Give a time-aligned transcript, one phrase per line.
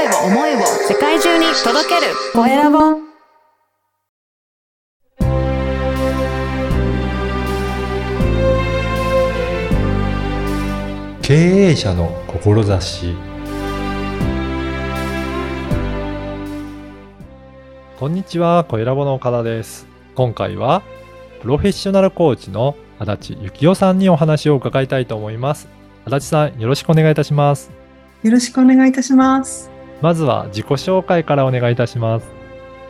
[0.00, 2.78] 声を思いを世界中に届けるコエラボ
[11.20, 13.14] 経営者の志
[17.98, 19.86] こんにちは、コエラボの岡田です。
[20.14, 20.82] 今回は、
[21.42, 25.68] プロフェッショナルコーチの足立幸雄さんにお話を伺いたいと思います。
[26.06, 27.70] 足立さん、よろしくお願いいたします。
[28.22, 29.79] よろしくお願いいたします。
[30.02, 32.26] まずは自己紹介からお願いいたします。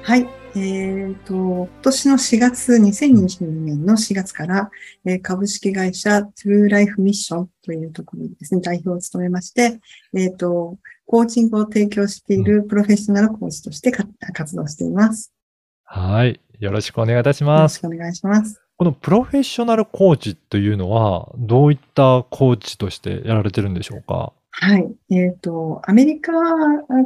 [0.03, 0.29] はい。
[0.57, 4.71] えっ、と、今年の4月、2022年の4月から、
[5.05, 9.81] えー株式会社トゥーライフミッションというところにですね、代表を務めまして、
[10.17, 15.33] えっ、と、コーチングを提供しているプロフェッショナルコーチとしてか活動しています。
[15.85, 16.41] はい。
[16.59, 17.83] よろしくお願いいたしよます。
[17.83, 18.61] ろしくお願いします。
[18.77, 24.33] このプロフェッショナルコーチというのは、どういったコーチとしてやられてるんでしょうか？
[24.53, 24.93] はい。
[25.11, 26.33] えっ、と、アメリカ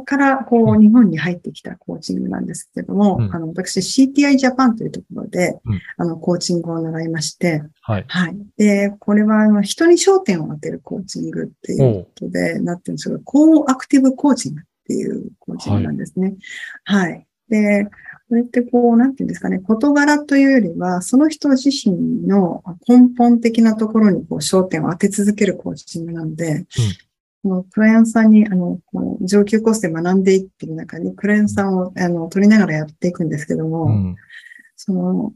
[0.05, 8.05] からこうんう、日本に入ってきたコーチングなんですけれども、うんあの、私 CTI ジャパンというところで、うんあの、コーチングを習いまして、はい。
[8.07, 8.37] はい。
[8.57, 16.35] で、これは、あの、人に焦点を当てるコーチングっていうことで、なってるんですけど、高アクティブコーチングっていうコーチングなんですね。
[16.83, 17.27] はい。
[17.49, 17.87] で、
[18.27, 26.65] これってこう、なんていうんですかね、事柄というよりは、その人自身の根本的なところにこう焦点を当て続けるコーチングなので、こ
[27.47, 28.79] のクライアントさんに、あの、
[29.21, 34.15] 上級コースで学んでいってる中に、クライアントさんを、あの、取りながらやっていくんですけども、うん。
[34.75, 35.33] その、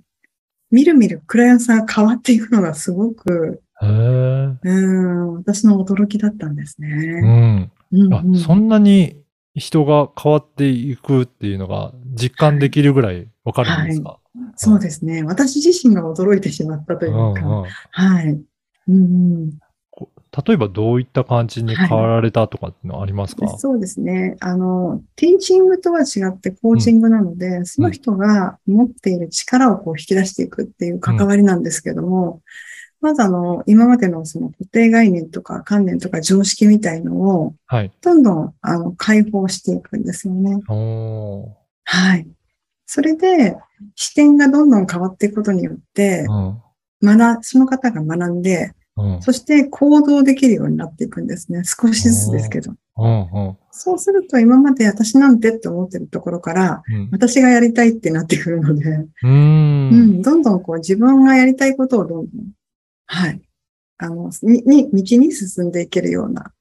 [0.72, 3.62] みるみるクライアントさんが変わっていくのがすごく。
[3.82, 7.22] うん、私の驚きだったんですうね。
[7.22, 7.72] ん。
[7.92, 9.16] うんあそんなに
[9.56, 14.20] 人が変わっていくっていうのが実感できるぐらいわかるんですか、
[14.56, 15.24] そうですね。
[15.24, 18.42] 私自身が驚いてしまったというか、うんうんはい。
[18.88, 19.69] うんこ
[20.46, 24.38] 例えばどういった感じに変わられたとかっていうのはありますか、そうですね。
[24.42, 32.42] あの、ティーチングとは違ってコーチングなので、その人が持っている力をこう引き出していくっていう関わりなんですけども、
[33.02, 37.92] まずあの、今までのその固定概念とか観念とか常識みたいのを、はい。
[38.02, 40.60] どんどん、あの、解放していくんですよね。
[41.86, 42.28] はい。
[42.86, 43.56] それで、
[43.96, 46.62] 視点がどんどん変わっていくことによって、うん。
[47.02, 49.22] 学、その方が学んで、うん。
[49.22, 51.64] そして行動できるようになっていくんですね。
[51.64, 52.74] 少しずつですけど。
[52.98, 53.22] うん。
[53.22, 53.58] うん。
[53.72, 57.10] そうすると、今まで私なんてって思ってるところから、うん。
[57.12, 62.52] 私がやりたいってなってくるので、うんん、どんどんこう自分がやりたいことをどんどん、
[63.06, 63.42] はい。
[63.98, 66.52] あの、に、に、道に進んでいけるような。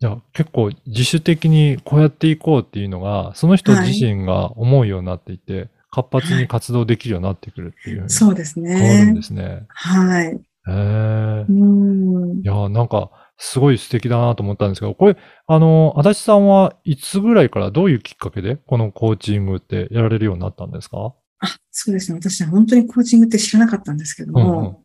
[0.00, 9.22] じゃあ結構自主的にこうやっていこうっていうのが、その人自身が思うようになっていて、活発に活動できるようになってくるっていうそうです変わるんねで。
[9.22, 9.64] すね。
[9.68, 10.40] はい。
[10.70, 11.52] へえう。
[11.52, 12.44] んい。
[12.44, 13.10] やー、なんか、
[13.42, 15.16] すごい素敵だなと思ったんですけど、これ、
[15.46, 21.14] あの、足立さんはいつぐらいからどういうきっかけで、このコーチングってやられるようになったんですか？
[21.40, 22.18] あ、そうですね。
[22.18, 24.84] 私は本当にコーチングって知らなかったんですけども、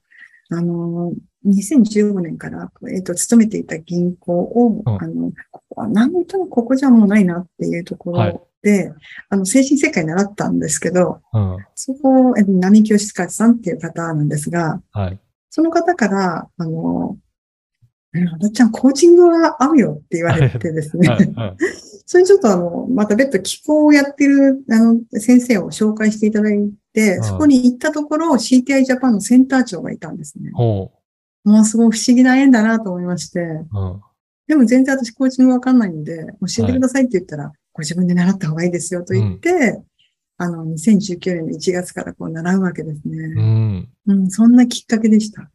[0.51, 1.11] あの、
[1.45, 8.93] 2015年から、えっ、と、勤めていた銀行を、うんあの、ここはなんとなくここじゃもうないなっていうところで、
[9.29, 11.57] あの、精神世界習ったんですけど、うん。
[11.75, 15.19] そこを、え並木義勝さんっていう方なんですが、はい。
[15.55, 17.17] その方から、あの、
[18.13, 21.07] うんあだっちゃん、コーチングは合うよって言われてですね。
[21.07, 21.33] はい。
[21.33, 21.55] はい。
[22.05, 26.59] それちょっとあの、また別途気候をやってる、あの、先生を紹介していただい
[26.91, 30.51] て、うんそこに行ったところ、CTI ジャパンのセンター長がいたんですね。
[30.53, 30.91] ほ
[31.45, 33.39] もうすごい不思議な縁だなと思いまして。
[34.47, 39.81] でも全然私コーチングわかんないんで、教えてくださいって言ったら、ご自分で習った方がいいですよと言って、
[40.37, 43.27] あの、2019年の1月からこう習うわけですうね。
[43.41, 43.89] ん。
[44.07, 45.49] うん、そんなきっかけでした。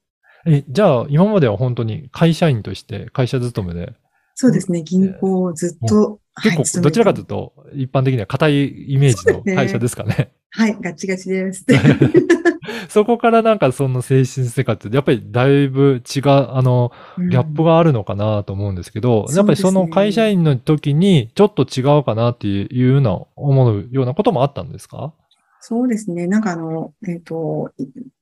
[0.47, 3.95] え、じゃあ、今までは本当に会社員として、会社勤めで、
[4.35, 10.33] そうですね、銀行をずっと、はい結構、どちらかというと、一般的には硬いイメージの会社ですかね。
[10.51, 11.67] はい、ガチガチです。
[12.91, 17.71] そこからなんかその精神生活って、やっぱりだいぶ違う、あの、ギャップが。
[17.71, 25.15] があるのかなと思うんですけど、うんやっぱりその会社員の時にちょっと違うかなっていうような、思うようなこともあったんですか？
[25.61, 27.71] そうですね、なんかあの、えっ、と、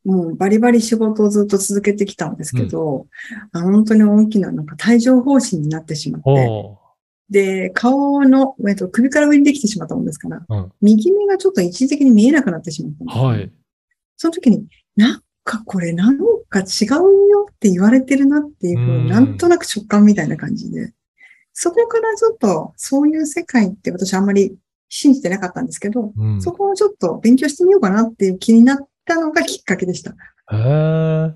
[0.05, 3.07] もうバリバリ仕事をずっと続けてきたんですけど、
[3.53, 6.77] あ本当に大きななんか帯状疱疹になってしまって、お
[7.31, 10.73] で、顔の、えっと、首から上にできてしまったもんですから、うん。
[10.83, 13.53] 右目がちょっと一時的に見えなくなってしまったんですね、はい。
[14.19, 14.67] その時に、
[14.97, 16.19] なんかこれなん
[16.51, 16.89] か違う
[17.29, 20.93] よって言われてるなっていうふうなんとなく直感みたいな感じで、
[21.55, 24.57] そこからちょっとそういう世界って私あんまり
[24.89, 26.43] 信じてなかったんですけど、うん。
[26.43, 30.11] そこをちょっと勉強してみようかなっていう気になったのがきっかけでした。
[30.11, 31.35] へ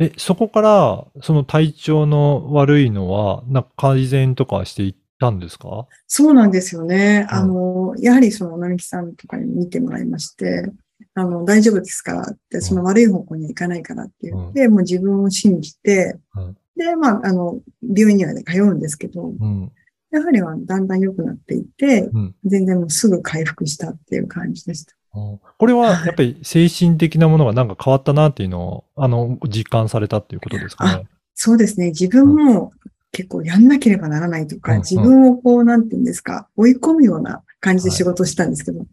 [0.00, 0.06] え。
[0.06, 5.86] え、そこから、その体調の悪いのは、なんか改善とかしていったんですか？
[6.06, 7.26] そうなんですよね。
[7.30, 10.70] うんあの、やはりその、なみきさんとかに見てもらいまして、
[11.14, 16.56] あの、大丈夫ですからって、その悪い方向には行かないからって言って、もう自分を信じて、うん。
[16.76, 19.70] で、まあ、あの、病院にはね、通うんですけど、うん。
[20.10, 22.34] やはりはだんだん良くなっていって、うん。
[22.44, 24.94] 全然もうすぐ回復したっていう感じでした。
[25.14, 25.40] うん。
[25.58, 31.08] これはやっぱり精神的なものがなんか変わったなっていうのを、あの、実感されたっていうことですかね？
[31.34, 31.88] そうですね。
[31.88, 32.72] 自分も
[33.12, 34.78] 結構やんなければならないとか、うん。
[34.78, 34.82] うん。
[34.84, 38.84] 自分をこう、なんていうんですか、追い込むような感じで仕事をしたんですけど、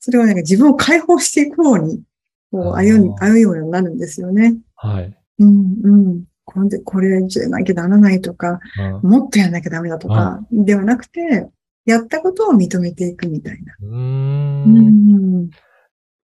[0.00, 2.02] それはなんか自分を解放していく方に、
[2.50, 4.56] こう、歩み、歩むようになるんですよね。
[4.76, 5.16] はい。
[5.40, 6.24] うん、うん。
[6.44, 8.60] これで、これじゃなきゃならないとか、
[9.02, 11.48] うんもっとやんなきゃダメだとか、ではなくて、
[11.84, 13.74] やったことを認めていくみたいな。
[13.80, 13.88] うー。
[13.88, 15.50] うんん。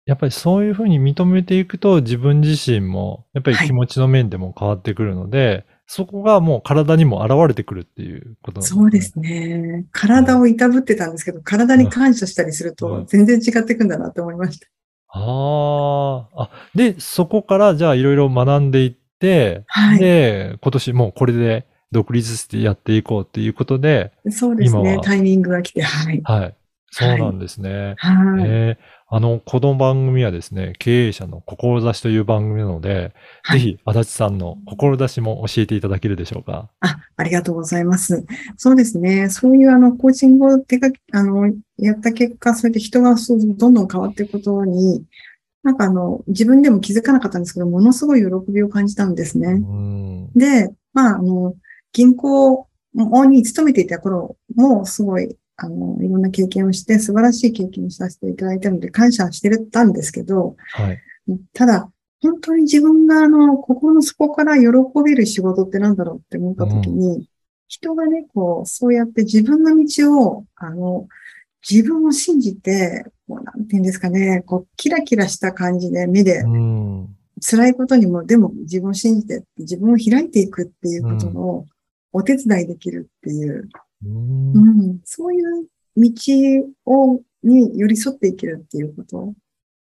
[0.06, 8.80] やっぱりそういうふうに認めていくと自分自身もやっぱり気持ちの面でも変わってくるので、そこがもう体にも現れてくるっていうことなんですね。
[8.80, 9.86] そうですね。
[9.92, 14.66] 体をいたぶってたんですけど、体に感謝したりするうとん全然違っていくんだなって思いました。
[15.08, 16.42] ああ。
[16.44, 24.76] あ、で、そこからじゃあいろいろ学んでいって、はいで、今年もうこれで独立してやっていこうっていうことで、そうです。
[24.76, 26.20] ねタイミングが来て、はい。
[26.24, 26.56] はい。
[26.90, 27.94] そうなんですね。
[27.98, 28.44] はい。
[28.46, 33.14] えーあの、この番組はですね、経営者の志という番組なので、
[33.44, 36.68] はいぜひ、足立さんの志も教えていただけるでしょうか。
[36.80, 38.26] あ、ありがとうございます。
[38.56, 39.30] そうですね。
[39.30, 45.04] そういうあの、コーチングを手が、あの、やった結果、そうやって人がそうどんどん変わっていくことに、
[45.62, 49.52] なんかあの、自分でも気づかなかったんですけど、ものすごい喜びを感じたんですうね。
[49.52, 50.32] ん。
[50.32, 51.54] で、まあ、あの、
[51.92, 52.66] 銀行
[53.28, 61.00] に勤めていた頃も、すごい、あの、いろんな経験をして、素晴らしい経験をさせていただいたので、感謝してたんですけど、はい。
[61.52, 61.90] ただ、
[62.20, 64.66] 本当に自分があの、心の底から喜
[65.04, 67.28] べる仕事ってなんだろうって思ったときに、
[67.68, 71.06] 人がね、こう、そうやって自分の道を、あの、
[71.68, 77.16] 自分を信じて、こう、なんていうんですかね、こう、キラキラした感じで目でうん。
[77.40, 81.66] 辛いことにも、でも自分を信じて、自分を開いていくっていうことの
[82.12, 83.68] お手伝いできるっていう、
[84.04, 85.66] うんうん、そういう
[85.96, 86.10] 道
[86.86, 89.34] を、に寄り添っていけるっていうこと。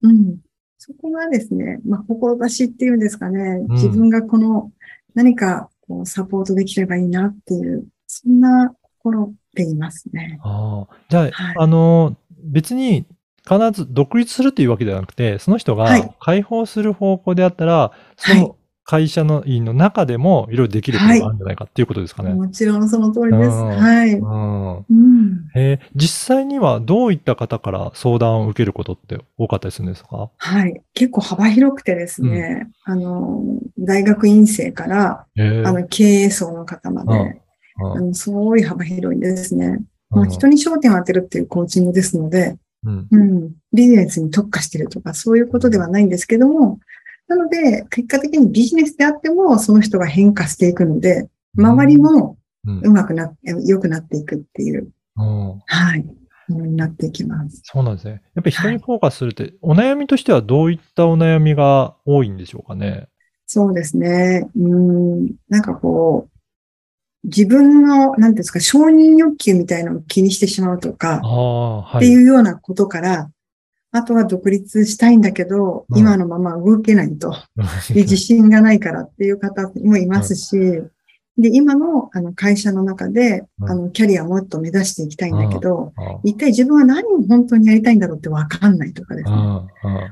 [0.01, 0.37] うん。
[0.77, 4.71] そこがですね、まあ、志っていうんですかね、自分がこの
[5.13, 10.39] 何かこうサポートできればいいなっていう、そんな心でいますね。
[10.43, 10.95] ああ。
[11.09, 13.05] じゃあ、はいあの、別に
[13.47, 22.33] 必ず独立するというわけではなくて、その人がはい解放する方向であったら、そはいの会社の員の中でもいろいろできることがあるんじゃないかっていうことですかね。
[22.33, 23.49] もちろんその通りです。
[23.49, 24.13] うんはい。
[24.13, 24.77] うん。
[24.77, 25.49] うん。
[25.55, 30.29] えー実際にはどういった方から相談を受けることって多かったりするんですか？
[30.35, 30.81] はい。
[30.93, 33.41] 結構幅広くてですね、あの、
[33.79, 37.39] 大学院生から、えーあの、経営層の方まで、うん
[37.95, 39.65] あのすごい幅広いですね。
[39.65, 46.79] うんまあ、人に焦点を当てるっていうコーチングですので、うんうん、ビジネスに特化してるとか、そういうことではないんですけども、
[47.35, 51.27] なので、結果的にビジネスであっても、その人が変化していくので、
[51.57, 53.33] 周りもうんうまくな、
[53.65, 56.05] 良くなっていくっていう、うんはい、
[56.47, 57.61] ものになっていきます。
[57.63, 58.21] そうなんですね。
[58.35, 63.07] やっぱり人にフォーカスするって、お悩みとしてはどういったお悩みが多いんでしょうかね？
[63.45, 64.49] そうですね。
[64.55, 71.21] うん、なんかこう、自分の、なんていうんですか、承認欲求みたいなのを気にしてしまうとか、
[71.97, 72.09] ってい。
[72.11, 73.29] いうようなことから、
[73.95, 75.99] あとは独立したいんだけど、うん。
[75.99, 77.35] 今のまま動けないと。
[77.93, 80.57] で自信がないからっていう方もいますし、
[81.37, 83.69] で、今のあの会社の中で、うん。
[83.69, 89.35] あの、キャリアをもっと目指していきたいんだけど、あ一体自分は何を本当にやりたいんだろうってわかんないとかですね。
[89.35, 89.67] あも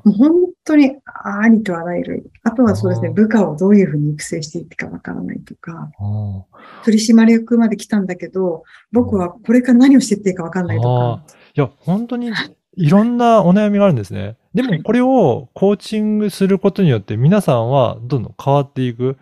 [0.05, 0.31] う本
[0.63, 2.31] 当にありとあらゆる。
[2.43, 3.13] あとはそうですね、うん。
[3.15, 6.43] 部下をどういうふうに育成していってかわからないとか、あ
[6.85, 11.23] 取締役まで来たんだけど、僕はこれから何をしていっていいかわかんないとあか。
[11.55, 12.31] いや、本当に
[12.75, 14.37] いろんなお悩みがあるんですね。
[14.53, 19.17] でもこれをコーチングすることによって皆さんはどんどん変わっていく。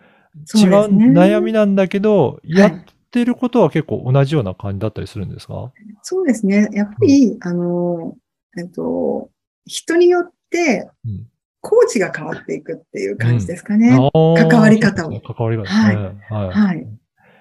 [0.54, 0.70] 違う
[1.12, 2.72] 悩みなんだけど、いやっ
[3.10, 5.72] てることは結構同じような感じだったりするんですか？
[6.02, 6.68] そうですね。
[6.72, 8.14] やっぱり、あの、
[8.56, 9.28] えっと、
[9.66, 11.26] 人によってうん、
[11.60, 13.92] コーチが変わっていくっていう感じですかね。
[13.92, 16.16] あー関わり方を関わり方ですね。
[16.28, 16.48] はい。
[16.50, 16.86] はい。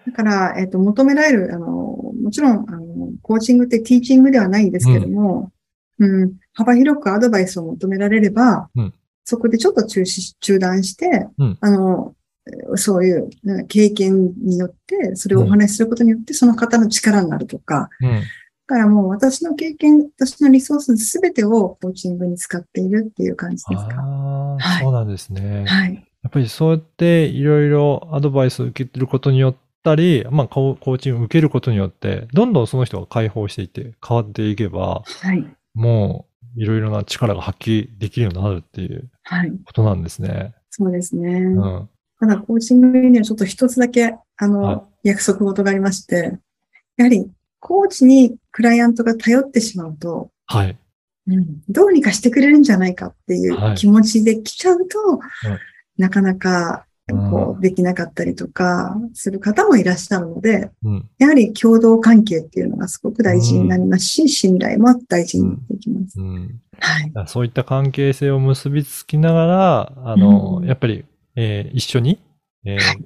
[0.08, 2.86] だから、えっと、求められる、あの、もちろん、あの、
[3.22, 5.52] コーチングってティーチングではないんですけども、
[6.00, 8.94] うん、幅広くアドバイスを求められれば、うん
[9.26, 12.16] そこでちょっと中止、中断して、うんあの、
[12.78, 18.10] そういううん経験によって、それをお話しすることによって、その方の力になるとか、うん。
[18.10, 18.22] だ
[18.66, 23.98] からもう私の経験、私のリソースすべてをコーチングに使っているっていう感じですか？
[24.00, 25.66] ああ、はいそうなんですね。
[25.68, 25.94] はい。
[26.24, 35.48] やっぱりそうやっていろいろアドバイスを受けてることによっったり、まあ、コーチングを受けることによって、どんどんその人が解放していって変わっていけば、はい。
[35.74, 39.52] もういろいろな力が発揮できるようになるっていうはい。
[39.66, 40.54] ことなんですね。
[40.70, 41.30] そうですね。
[41.32, 41.90] うん。
[42.20, 46.38] ただ、コーチングにはちょっと一つだけ、あの、はい約束事がありまして、
[46.98, 47.26] やはり、
[47.60, 50.78] コーチにクライアントが頼ってしまうと、はい。
[51.28, 55.20] うん、どうにかしてくれるんじゃないかっていはいう気持ちで来ちゃうと、
[55.98, 61.10] なかなか、こうう、できなかったりとか、する方もいらっしゃるので、うん。
[61.18, 66.20] やはり共同関係っていうのがすごく大事になりますし、信頼も大事になってきます。
[66.20, 66.60] うん。
[66.80, 67.28] はい。
[67.28, 72.20] そういった関係性を結びつきながら、あの、うんやっぱり、えー一緒に、
[72.66, 73.06] えーはい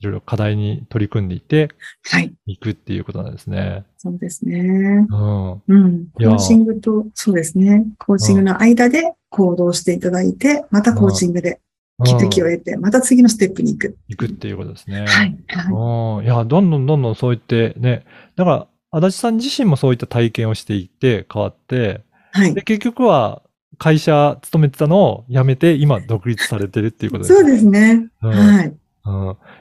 [0.00, 1.70] いろいろ課題に取り組んでいって
[2.02, 2.34] はい。
[2.46, 3.84] いくっていうことなんですね。
[3.96, 5.06] そうですね。
[5.08, 5.62] うん。
[5.66, 6.06] うん。
[6.12, 7.86] コーチングと、そうですね。
[7.98, 11.60] コーチングの間で行動していただいて、またコーチングで
[12.02, 13.96] 気づきをうん得て、また次のステップに行く。
[14.08, 15.06] いくっていうことですね。
[15.06, 15.36] はい。
[15.46, 16.18] はい。
[16.18, 16.24] うん。
[16.24, 22.62] いや、どんどんどんどんそう言ってね、だから、足立さん自身もそういった体験をしていって変わって、はいで、。
[22.62, 23.42] 結局は
[23.78, 28.08] 会社勤めてたのを辞めて、今独立されてるっていうことですそうですね。
[28.22, 28.66] うんはい。
[28.66, 28.74] うん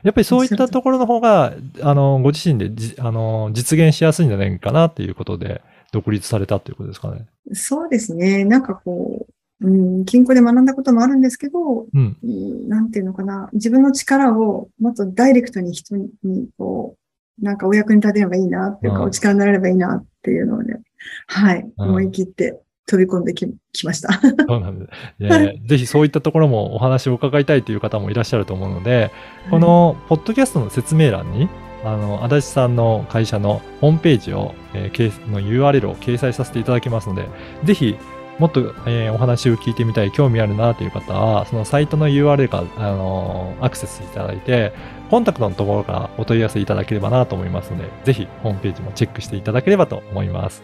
[0.04, 5.62] やっぱりそういったところの方が、あの、ご自身でじあの実現しやすいんじゃないかなっていうことで、
[5.92, 7.26] 独立されたっていうことですかね。
[7.54, 8.46] そうですね。
[8.46, 9.33] なんかこう、
[9.64, 9.70] う
[10.02, 12.18] ん、金庫で学んだこともあるんですけど、うん。
[12.22, 13.50] うんなんていうのかな。
[13.54, 16.10] 自分の力をもっとダイレクトに人に、
[16.58, 16.98] こ
[17.42, 20.82] う、なんかお役に立てればいいなっていうか、うんお力になれればいいなっていうのをね、
[21.28, 21.60] はい。
[21.78, 24.14] うん思い切って飛び込んでき、きました。
[24.48, 24.88] そうなんで
[25.20, 25.24] す。
[25.24, 29.12] ねぜひそういったところもお話を伺いたいという方もいらっしゃると思うので、
[29.50, 31.48] このポッドキャストの説明欄に、
[31.86, 37.28] あの、足立さんの会社のホームページを、えーの URL を掲載させていただきますので、
[37.64, 37.98] ぜひ、
[38.40, 44.74] もっと、えーお話を聞いてみたい、興味あるなという方は、そのサイトの URL から、あのーアクセスいただいて、
[45.10, 50.64] コンタクトのところからお問い合わせいただければなと思いますので、ぜひホームページもチェックしていただければと思います。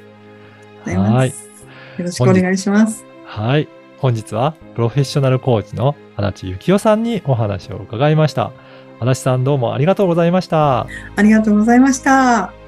[0.86, 1.50] ありがとうございます。
[1.98, 3.06] よろしくお願いします。
[3.26, 3.68] はい。
[4.00, 8.52] 本日はプロフェッショナルコーチの足立幸夫さんにお話を伺いました。
[9.00, 10.88] 足立さんどうもありがとうございました。
[11.16, 12.59] ありがとうございました。